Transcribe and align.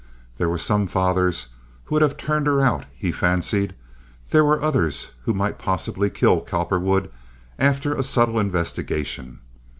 There 0.37 0.49
were 0.49 0.57
some 0.57 0.87
fathers 0.87 1.45
who 1.83 1.93
would 1.93 2.01
have 2.01 2.17
turned 2.17 2.47
her 2.47 2.59
out, 2.59 2.85
he 2.95 3.11
fancied. 3.11 3.75
There 4.31 4.43
were 4.43 4.59
others 4.59 5.11
who 5.25 5.33
might 5.35 5.59
possibly 5.59 6.09
kill 6.09 6.41
Cowperwood 6.41 7.11
after 7.59 7.93
a 7.93 8.01
subtle 8.01 8.39
investigation. 8.39 9.41